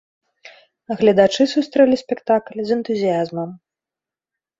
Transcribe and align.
Гледачы 1.01 1.43
сустрэлі 1.53 1.97
спектакль 2.03 2.65
з 2.71 2.73
энтузіязмам. 2.77 3.49